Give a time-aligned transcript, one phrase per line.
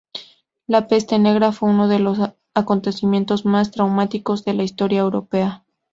[0.65, 2.17] La Peste Negra fue uno de los
[2.55, 5.63] acontecimientos más traumáticos de la historia europea.